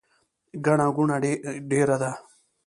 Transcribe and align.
ګڼه 0.65 0.87
ګوڼه 0.95 1.17
ډیره 1.69 1.95
ده 2.01 2.11